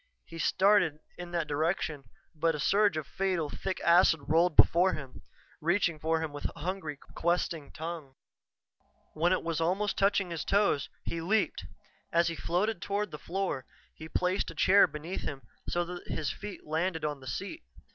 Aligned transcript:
He 0.25 0.39
started 0.39 0.97
in 1.15 1.29
that 1.29 1.45
direction, 1.47 2.05
but 2.33 2.55
a 2.55 2.59
surge 2.59 2.97
of 2.97 3.05
fatal, 3.05 3.51
thick 3.51 3.79
acid 3.81 4.21
rolled 4.29 4.55
before 4.55 4.93
him, 4.93 5.21
reaching 5.61 5.99
for 5.99 6.21
him 6.21 6.33
with 6.33 6.47
hungry, 6.55 6.97
questing 7.13 7.71
tongues. 7.71 8.15
When 9.13 9.31
it 9.31 9.43
was 9.43 9.61
almost 9.61 9.99
touching 9.99 10.31
his 10.31 10.43
toes, 10.43 10.89
he 11.03 11.21
leaped. 11.21 11.65
As 12.11 12.29
he 12.29 12.35
floated 12.35 12.81
toward 12.81 13.11
the 13.11 13.19
floor, 13.19 13.67
he 13.93 14.09
placed 14.09 14.49
a 14.49 14.55
chair 14.55 14.87
beneath 14.87 15.21
him 15.21 15.43
so 15.69 15.85
that 15.85 16.07
his 16.07 16.31
feet 16.31 16.65
landed 16.65 17.05
on 17.05 17.19
the 17.19 17.27
seat. 17.27 17.61